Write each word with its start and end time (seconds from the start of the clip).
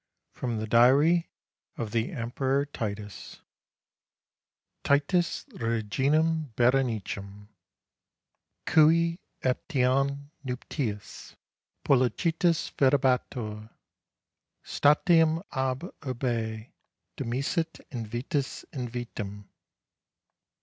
IX 0.33 0.39
FROM 0.39 0.57
THE 0.57 0.65
DIARY 0.65 1.29
OF 1.77 1.91
THE 1.91 2.11
EMPEROR 2.11 2.65
TITUS 2.65 3.41
Titus 4.83 5.45
reginam 5.49 6.55
Berenicem... 6.55 7.49
cui 8.65 9.19
etiam 9.43 10.31
nuptias 10.43 11.35
pollicitus 11.85 12.71
ferebatur... 12.73 13.69
statim 14.65 15.43
ab 15.51 15.83
urbe 16.01 16.71
demisit 17.15 17.81
invitus 17.91 18.65
invitam. 18.73 19.49